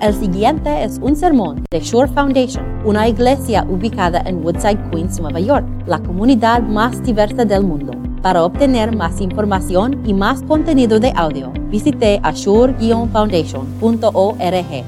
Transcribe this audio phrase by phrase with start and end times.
[0.00, 5.40] El siguiente es un sermón de Shore Foundation, una iglesia ubicada en Woodside, Queens, Nueva
[5.40, 7.90] York, la comunidad más diversa del mundo.
[8.22, 14.84] Para obtener más información y más contenido de audio, visite ashore-foundation.org.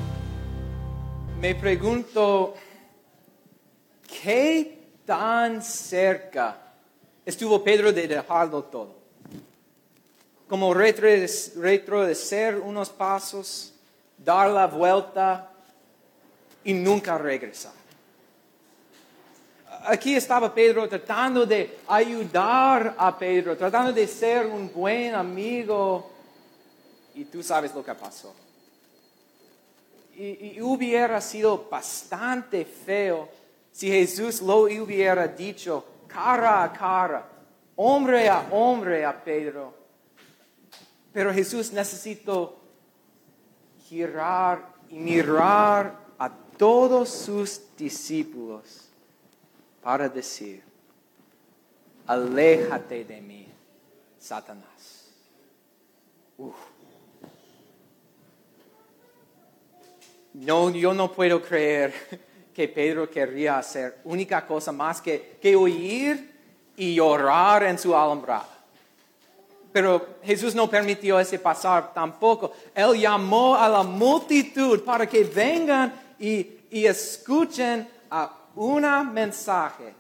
[1.41, 2.55] Me pregunto,
[4.23, 6.57] ¿qué tan cerca
[7.27, 8.95] estuvo Pedro de dejarlo todo?
[10.49, 13.70] Como retroceder unos pasos,
[14.25, 15.51] dar la vuelta
[16.65, 17.73] y nunca regresar.
[19.85, 26.11] Aquí estaba Pedro tratando de ayudar a Pedro, tratando de ser un buen amigo.
[27.15, 28.35] Y tú sabes lo que pasó.
[30.17, 33.29] Y, hubiera sido bastante feo
[33.73, 37.27] si Jesús lo hubiera dicho cara a cara,
[37.77, 39.73] hombre a hombre a Pedro.
[41.11, 42.60] Pero Jesús necesitó
[43.91, 48.89] girar y mirar a todos sus discípulos
[49.83, 50.63] para decir,
[52.07, 53.49] aléjate de mí,
[54.17, 55.09] Satanás.
[60.35, 61.93] No, yo no puedo creer
[62.55, 66.33] que Pedro querría hacer única cosa más que, que oír
[66.77, 68.60] y orar en su alambrada.
[69.73, 72.53] Pero Jesús no permitió ese pasar tampoco.
[72.75, 79.95] Él llamó a la multitud para que vengan y, escuchen a un mensaje.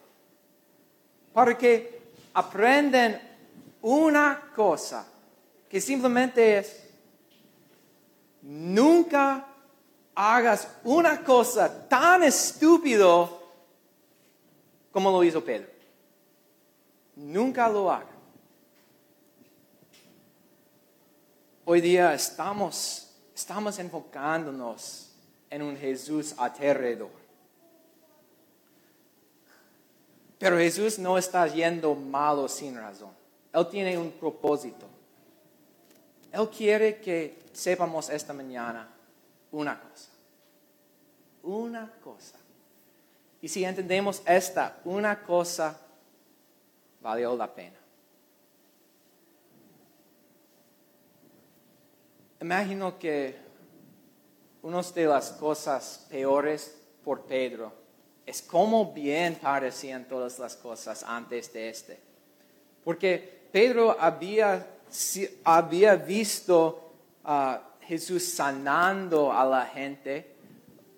[1.32, 2.00] Para que
[2.34, 3.20] aprenden
[3.82, 5.06] una cosa,
[5.68, 6.82] que simplemente es,
[8.42, 9.46] nunca
[10.14, 13.40] hagas una cosa tan estúpido
[14.90, 15.68] como lo hizo Pedro.
[17.16, 18.09] Nunca lo hagas.
[21.72, 25.12] Hoy día estamos, estamos enfocándonos
[25.48, 27.12] en un Jesús aterrador.
[30.36, 33.12] Pero Jesús no está yendo malo sin razón.
[33.52, 34.84] Él tiene un propósito.
[36.33, 38.89] Él quiere que sepamos esta mañana
[39.52, 40.11] una cosa.
[41.45, 42.36] Una cosa.
[43.40, 45.78] Y si entendemos esta, una cosa,
[47.00, 47.80] valió la pena.
[52.42, 53.36] Imagino que
[54.62, 56.74] una de las cosas peores
[57.05, 57.70] por Pedro
[58.24, 62.01] es cómo bien parecían todas las cosas antes de este.
[62.83, 64.67] Porque Pedro había,
[65.45, 66.92] había visto
[67.24, 70.34] a Jesús sanando a la gente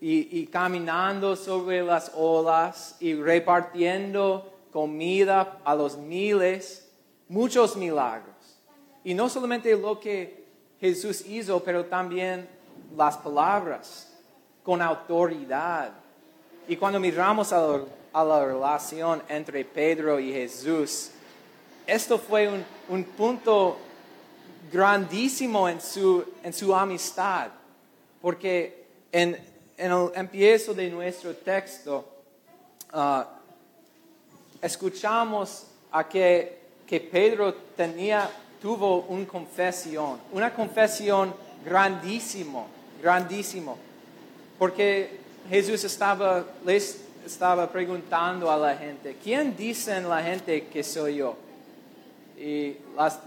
[0.01, 6.89] y, y caminando sobre las olas y repartiendo comida a los miles,
[7.29, 8.61] muchos milagros.
[9.03, 10.42] Y no solamente lo que
[10.83, 12.49] Jesús hizo, pero también
[12.97, 14.13] las palabras
[14.65, 15.93] con autoridad.
[16.67, 21.11] Y cuando miramos a la, relación entre Pedro y Jesús,
[21.87, 22.51] esto fue
[22.89, 23.79] un, punto
[24.73, 27.51] grandísimo en su, amistad,
[28.21, 29.39] porque en,
[29.77, 32.05] el empiezo de nuestro texto
[32.93, 33.23] uh,
[34.61, 38.29] escuchamos a que Pedro tenía
[38.63, 41.35] tuvo una confesión, una confesión
[41.65, 42.69] grandísimo,
[43.03, 43.77] grandísimo,
[44.57, 45.19] porque
[45.51, 51.35] Jesús estaba, les estaba preguntando a la gente, ¿quién dicen la gente que soy yo?
[52.39, 52.77] Y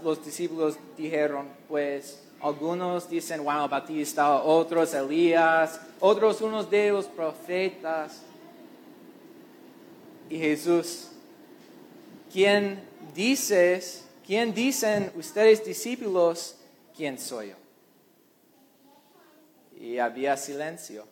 [0.02, 7.06] los discípulos dijeron, pues algunos dicen Juan el Batista, otros Elías, otros unos de los
[7.06, 8.22] profetas.
[10.30, 11.08] Y Jesús,
[12.32, 12.80] ¿quién
[13.14, 16.56] dices ¿quién dicen ustedes discípulos
[16.94, 17.56] quién soy yo?
[19.78, 21.06] Y había silencio.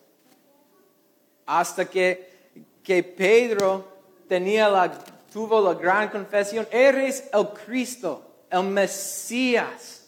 [1.45, 2.49] Hasta que,
[2.83, 3.87] que Pedro
[5.31, 10.07] tuvo la gran confesión, eres el Cristo, el Mesías.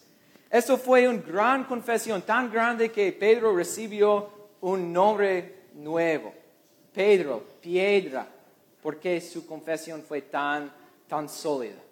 [0.50, 4.30] Eso fue una gran confesión, tan grande que Pedro recibió
[4.60, 6.34] un nombre nuevo.
[6.92, 8.26] Pedro, piedra,
[8.82, 10.72] porque su confesión fue tan,
[11.06, 11.87] tan sólida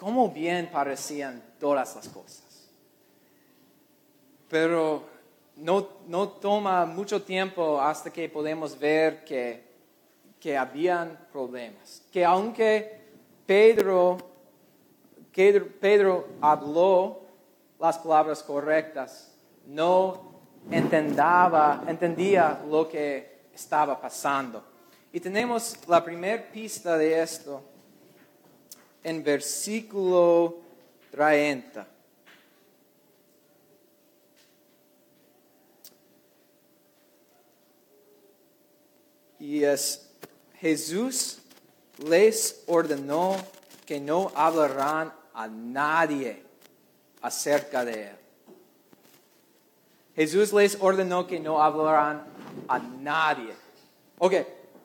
[0.00, 2.70] cómo bien parecían todas las cosas.
[4.48, 5.04] Pero
[5.56, 9.62] no, no toma mucho tiempo hasta que podemos ver que,
[10.40, 12.02] que habían problemas.
[12.10, 13.10] Que aunque
[13.44, 14.16] Pedro,
[15.34, 17.20] Pedro habló
[17.78, 19.34] las palabras correctas,
[19.66, 20.32] no
[20.70, 24.64] entendaba, entendía lo que estaba pasando.
[25.12, 27.69] Y tenemos la primera pista de esto
[29.02, 30.58] en versículo
[31.10, 31.86] 30.
[39.38, 40.10] Y es,
[40.58, 41.38] Jesús
[41.98, 43.36] les ordenó
[43.86, 46.42] que no hablarán a nadie
[47.22, 48.16] acerca de él.
[50.14, 52.24] Jesús les ordenó que no hablarán
[52.68, 53.54] a nadie.
[54.18, 54.34] Ok,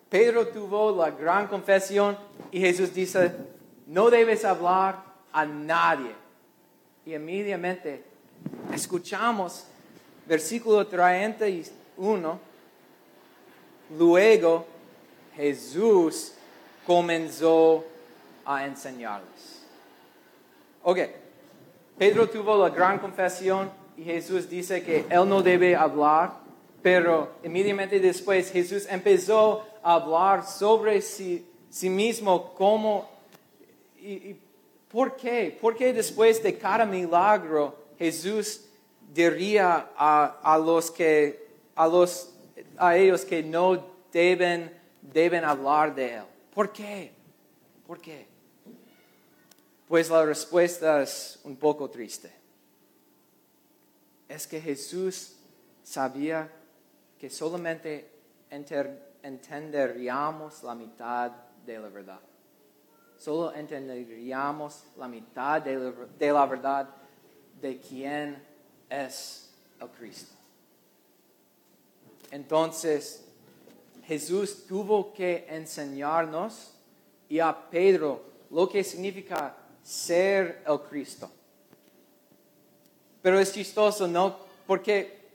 [0.09, 2.17] Pedro tuvo la gran confesión
[2.51, 3.33] y Jesús dice,
[3.87, 6.11] no debes hablar a nadie.
[7.05, 8.03] Y inmediatamente
[8.73, 9.67] escuchamos
[10.25, 12.39] versículo 31,
[13.97, 14.65] luego
[15.35, 16.33] Jesús
[16.85, 17.83] comenzó
[18.45, 19.63] a enseñarles.
[20.83, 20.99] Ok,
[21.97, 26.33] Pedro tuvo la gran confesión y Jesús dice que él no debe hablar,
[26.81, 31.45] pero inmediatamente después Jesús empezó a hablar sobre sí,
[31.89, 33.09] mismo, cómo
[34.05, 34.39] y,
[34.89, 38.61] por qué, por qué después de cada milagro Jesús
[39.13, 42.31] diría a, a los que a los
[42.77, 44.71] a ellos que no deben
[45.01, 46.23] deben hablar de él.
[46.53, 47.11] ¿Por qué?
[47.85, 48.27] ¿Por qué?
[49.87, 52.31] Pues la respuesta es un poco triste.
[54.27, 55.35] Es que Jesús
[55.83, 56.49] sabía
[57.19, 58.09] que solamente
[59.21, 61.31] entenderíamos la mitad
[61.65, 62.19] de la verdad.
[63.17, 66.89] Solo entenderíamos la mitad de la, de la verdad
[67.61, 68.43] de quién
[68.89, 70.35] es el Cristo.
[72.31, 73.25] Entonces,
[74.05, 76.73] Jesús tuvo que enseñarnos
[77.27, 81.29] y a Pedro lo que significa ser el Cristo.
[83.21, 84.37] Pero es chistoso, ¿no?
[84.67, 85.25] Porque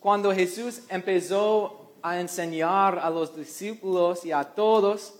[0.00, 5.14] cuando Jesús empezó a enseñar a los discípulos y a todos,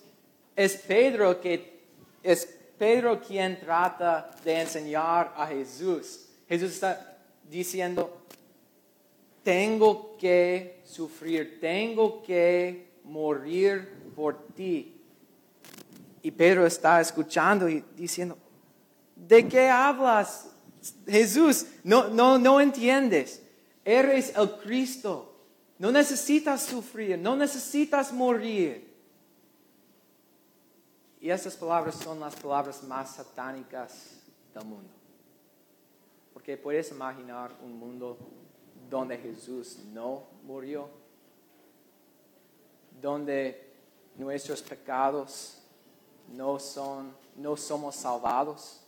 [0.57, 1.80] es Pedro que
[2.23, 2.47] es
[2.79, 6.27] Pedro quien trata de enseñar a Jesús.
[6.49, 7.19] Jesús está
[7.49, 8.25] diciendo,
[9.43, 14.97] tengo que sufrir, tengo que morir por ti.
[16.23, 18.37] Y Pedro está escuchando y diciendo,
[19.17, 20.49] ¿de qué hablas,
[21.07, 21.67] Jesús?
[21.85, 23.43] No, no, no entiendes.
[23.85, 25.27] Eres el Cristo.
[25.79, 28.90] No necesitas sufrir, no necesitas morir.
[31.21, 34.21] Y esas palabras son las palabras más satánicas
[34.55, 34.89] del mundo.
[36.33, 38.17] Porque puedes imaginar un mundo
[38.89, 40.89] donde Jesús no murió,
[43.01, 43.71] donde
[44.17, 45.59] nuestros pecados
[46.33, 48.81] no son, no somos salvados.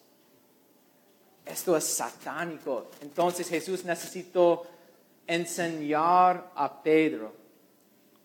[1.44, 2.87] Esto es satánico.
[3.02, 4.64] Entonces Jesús necesitó
[5.26, 7.32] enseñar a Pedro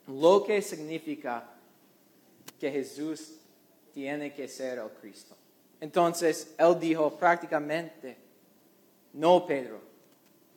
[0.08, 1.44] lo que significa
[2.58, 3.34] que Jesús
[3.98, 5.36] tiene que ser el Cristo.
[5.82, 8.16] Entonces él dijo prácticamente,
[9.14, 9.82] no Pedro,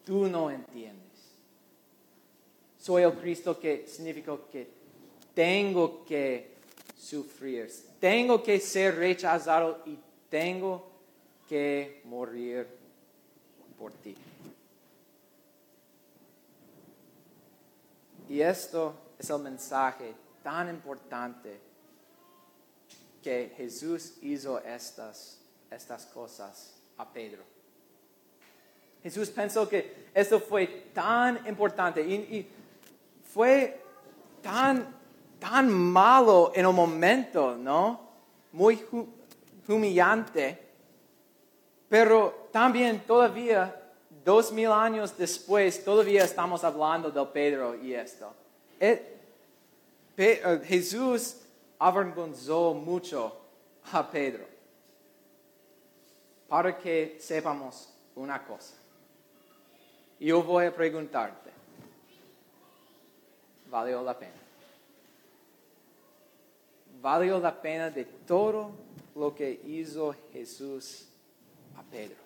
[0.05, 1.39] tú no entiendes.
[2.79, 4.69] Soy el Cristo que significa que
[5.33, 6.51] tengo que
[6.99, 9.99] sufrir, tengo que ser rechazado y
[10.29, 10.91] tengo
[11.49, 12.67] que morir
[13.79, 14.15] por ti.
[18.29, 20.13] Y esto es el mensaje
[20.43, 21.70] tan importante
[23.23, 25.41] que Jesús hizo estas,
[25.71, 27.43] estas cosas a Pedro.
[29.03, 32.49] Jesús pensó que esto fue tan importante y,
[33.33, 33.81] fue
[34.43, 34.95] tan,
[35.39, 38.11] tan malo en un momento, ¿no?
[38.53, 38.85] Muy
[39.69, 40.59] humillante,
[41.89, 43.77] pero también todavía,
[44.25, 48.35] dos mil años después, todavía estamos hablando de Pedro y esto.
[48.81, 49.17] Eh,
[50.17, 51.37] eh, Jesús
[51.81, 53.37] avergonzó mucho
[53.91, 54.47] a Pedro.
[56.47, 58.75] Para que sepamos una cosa.
[60.19, 61.51] Yo voy a preguntarte,
[63.71, 64.33] ¿valió la pena?
[67.01, 68.73] ¿Valió la pena de todo
[69.15, 71.07] lo que hizo Jesús
[71.77, 72.19] a Pedro?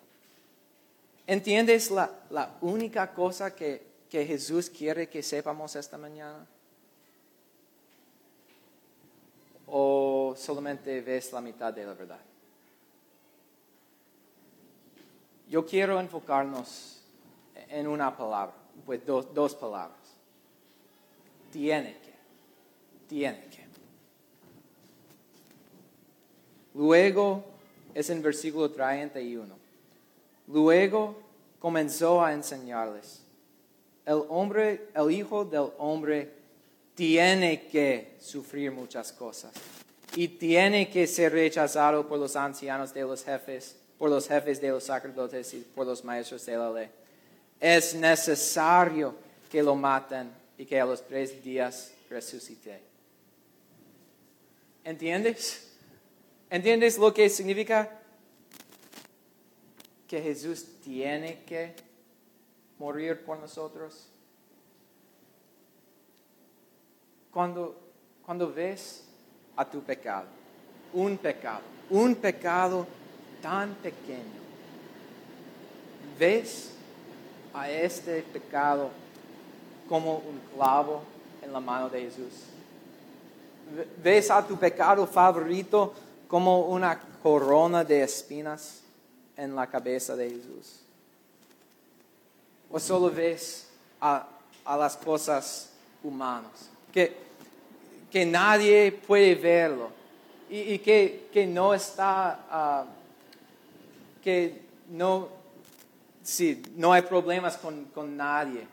[1.25, 6.45] ¿Entiendes la, la única cosa que, que Jesús quiere que sepamos esta mañana?
[9.67, 12.19] O solamente ves la mitad de la verdad?
[15.47, 17.01] Yo quiero enfocarnos
[17.69, 18.55] en una palabra,
[18.85, 19.97] pues dos, palabras.
[21.51, 22.13] Tiene que,
[23.07, 23.65] tiene que.
[26.73, 27.45] Luego
[27.93, 29.55] es en versículo 31.
[30.47, 31.15] Luego
[31.59, 33.23] comenzó a enseñarles.
[34.05, 36.31] El hombre, el hijo del hombre
[36.95, 39.51] tiene que sufrir muchas cosas
[40.15, 44.69] y tiene que ser rechazado por los ancianos de los jefes, por los jefes de
[44.69, 46.89] los sacerdotes y por los maestros de la ley.
[47.59, 49.15] Es necesario
[49.51, 52.79] que lo maten y que a los tres días resucite.
[54.83, 55.73] ¿Entiendes?
[56.49, 57.89] ¿Entiendes lo que significa
[60.07, 61.73] que Jesús tiene que
[62.77, 64.07] morir por nosotros?
[67.35, 67.75] Cuando,
[68.25, 69.03] cuando ves
[69.57, 70.27] a tu pecado,
[70.93, 72.87] un pecado, un pecado
[73.41, 74.39] tan pequeño,
[76.17, 76.71] ves
[77.53, 78.89] a este pecado
[79.89, 81.01] como un clavo
[81.41, 82.45] en la mano de Jesús.
[84.01, 85.93] Ves a tu pecado favorito
[86.29, 88.79] como una corona de espinas
[89.35, 90.79] en la cabeza de Jesús.
[92.71, 93.67] O solo ves
[93.99, 94.25] a,
[94.65, 97.13] las cosas humanas, que,
[98.09, 99.89] que, nadie puede verlo
[100.49, 102.85] y, que, no está, ah,
[104.23, 105.27] que no,
[106.23, 108.65] sí, no hay problemas con, con nadie.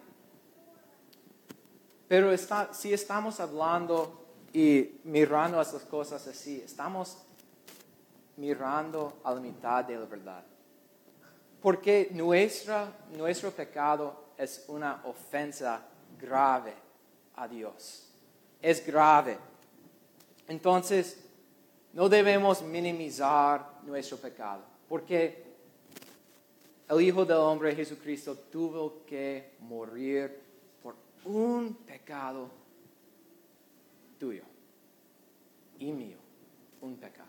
[2.07, 7.19] Pero está, si estamos hablando y mirando las cosas así, estamos
[8.37, 10.45] mirando a la mitad de la verdad.
[11.61, 12.87] Porque nuestra,
[13.17, 15.83] nuestro pecado es una ofensa
[16.21, 16.75] grave
[17.37, 18.12] a Dios.
[18.63, 19.37] Es grave.
[20.49, 21.23] Entonces,
[21.93, 24.63] no debemos minimizar nuestro pecado.
[24.89, 25.43] Porque
[26.89, 30.41] el Hijo del Hombre, Jesucristo, tuvo que morir
[31.25, 32.51] un pecado
[34.19, 34.43] tuyo
[35.79, 36.17] y mío,
[36.81, 37.29] un pecado.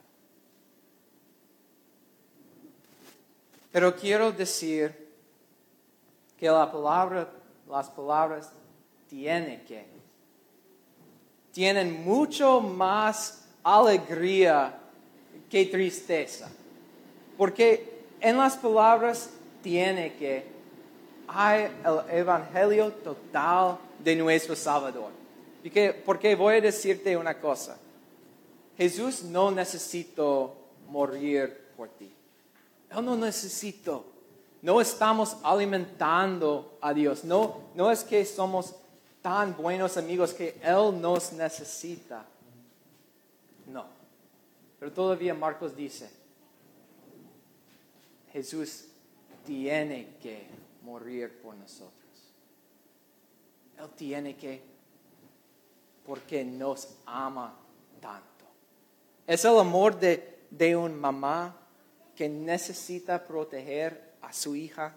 [3.72, 4.96] Pero quiero decir
[6.38, 7.30] que la palabra,
[7.68, 8.52] las palabras
[9.10, 9.88] tienen que,
[11.54, 14.78] tienen mucho más alegría
[15.50, 16.52] que tristeza.
[17.38, 19.30] Porque en las palabras
[19.62, 20.52] tiene que
[21.28, 25.12] hay el evangelio total de nuestro Salvador.
[26.06, 27.78] Porque voy a decirte una cosa.
[28.76, 30.56] Jesús no necesitó
[30.90, 32.12] morir por ti.
[32.90, 34.06] Él no necesitó.
[34.62, 37.24] No estamos alimentando a Dios.
[37.24, 38.76] No, no es que somos
[39.24, 42.26] tan buenos amigos que Él nos necesita.
[43.66, 43.86] No.
[44.78, 46.10] Pero todavía Marcos dice,
[48.34, 48.86] Jesús
[49.46, 50.46] tiene que
[50.84, 51.94] morir por nosotros.
[53.80, 54.62] Él tiene que,
[56.06, 57.56] porque nos ama
[58.02, 58.46] tanto.
[59.26, 61.56] Es el amor de, de un mamá
[62.14, 64.94] que necesita proteger a su hija.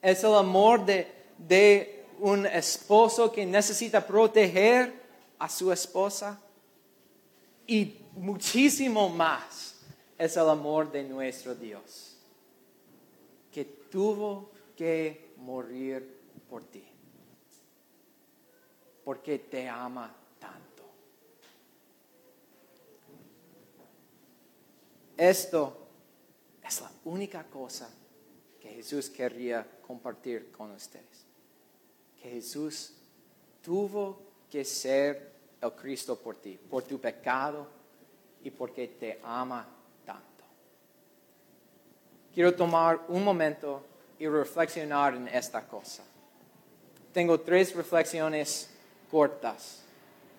[0.00, 5.00] Es el amor de, de un esposo que necesita proteger
[5.38, 6.40] a su esposa.
[7.66, 9.80] Y muchísimo más
[10.18, 12.16] es el amor de nuestro Dios,
[13.50, 16.84] que tuvo que morir por ti.
[19.04, 20.84] Porque te ama tanto.
[25.16, 25.86] Esto
[26.62, 27.90] es la única cosa
[28.60, 31.29] que Jesús querría compartir con ustedes.
[32.20, 32.92] Que Jesús
[33.62, 37.66] tuvo que ser el Cristo por ti, por tu pecado
[38.42, 39.66] y porque te ama
[40.04, 40.44] tanto.
[42.34, 43.84] Quiero tomar un momento
[44.18, 46.02] y reflexionar en esta cosa.
[47.12, 48.70] Tengo tres reflexiones
[49.10, 49.82] cortas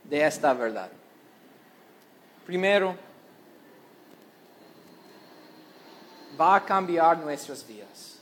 [0.03, 0.89] de esta verdad.
[2.45, 2.95] Primero,
[6.39, 8.20] va a cambiar nuestras vidas.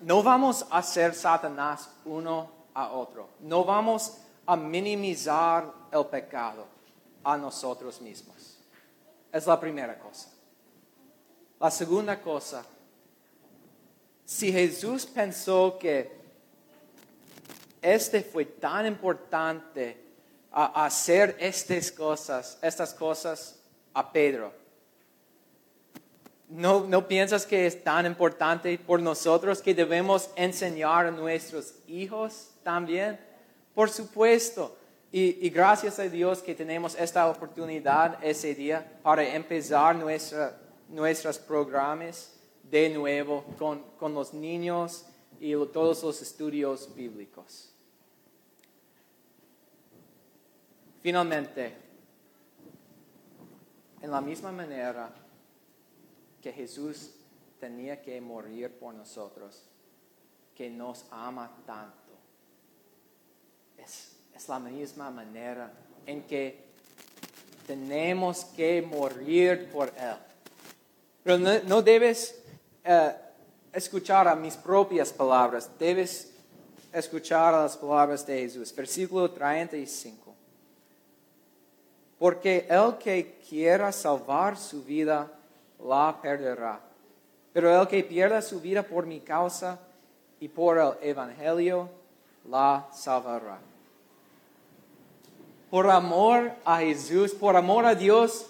[0.00, 3.28] No vamos a ser Satanás uno a otro.
[3.40, 6.66] No vamos a minimizar el pecado
[7.24, 8.58] a nosotros mismos.
[9.32, 10.28] Es la primera cosa.
[11.60, 12.64] La segunda cosa
[14.28, 16.12] si Jesús pensó que
[17.80, 19.96] este fue tan importante
[20.52, 23.58] a hacer estas cosas, estas cosas
[23.94, 24.52] a Pedro,
[26.48, 32.50] ¿no, ¿no piensas que es tan importante por nosotros que debemos enseñar a nuestros hijos
[32.62, 33.18] también?
[33.74, 34.76] Por supuesto.
[35.10, 42.90] Y, gracias a Dios que tenemos esta oportunidad ese día para empezar nuestros programas de
[42.90, 45.06] nuevo con, los niños
[45.40, 47.72] y todos los estudios bíblicos.
[51.00, 51.74] Finalmente,
[54.02, 55.10] en la misma manera
[56.48, 57.10] que Jesús
[57.60, 59.62] tenía que morir por nosotros,
[60.54, 62.14] que nos ama tanto,
[63.76, 64.14] es,
[64.48, 65.70] la misma manera
[66.06, 66.64] en que
[67.66, 70.16] tenemos que morir por Él.
[71.22, 72.42] Pero no debes
[72.82, 73.12] eh,
[73.70, 76.32] escuchar a mis propias palabras, debes
[76.90, 78.74] escuchar las palabras de Jesús.
[78.74, 80.34] Versículo 35.
[82.18, 85.37] porque el que quiera salvar su vida
[85.84, 86.80] la perderá.
[87.52, 89.78] Pero el que pierda su vida por mi causa
[90.40, 91.88] y por el Evangelio
[92.48, 93.58] la salvará.
[95.70, 98.46] Por amor a Jesús, por amor a Dios,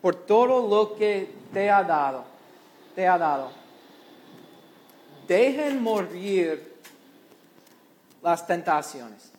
[0.00, 2.24] por todo lo que te ha dado,
[2.94, 3.50] te ha dado.
[5.26, 6.76] Dejen morir
[8.22, 9.32] las tentaciones.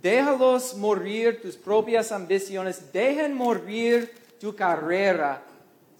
[0.00, 2.92] Déjalos morir tus propias ambiciones.
[2.92, 5.42] Dejen morir tu carrera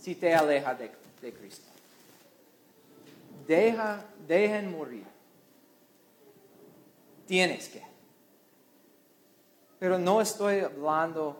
[0.00, 0.90] si te aleja de,
[1.20, 1.66] de Cristo.
[3.46, 5.04] Deja, dejen morir.
[7.26, 7.82] Tienes que.
[9.78, 11.36] Pero no estoy hablando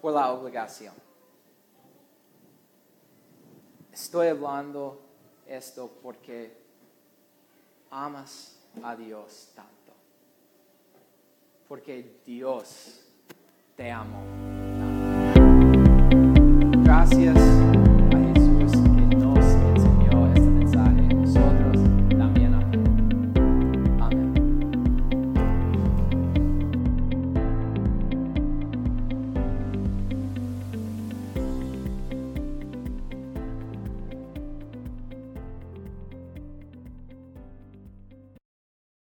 [0.00, 0.94] por la obligación.
[3.92, 5.00] Estoy hablando
[5.46, 6.56] esto porque
[7.90, 9.70] amas a Dios tanto.
[11.68, 13.04] Porque Dios
[13.76, 14.22] te amó.
[14.78, 14.92] tanto.
[16.82, 17.71] Gracias.